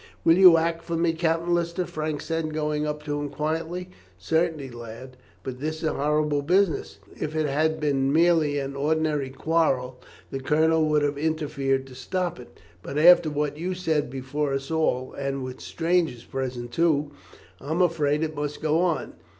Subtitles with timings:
[0.23, 3.91] "Will you act for me, Captain Lister?" Frank said, going up to him quietly.
[4.17, 6.97] "Certainly, lad; but this is a horrible business.
[7.19, 9.99] If it had been merely an ordinary quarrel
[10.31, 14.71] the colonel would have interfered to stop it, but after what you said before us
[14.71, 17.11] all, and with strangers present too,
[17.59, 19.13] I am afraid it must go on.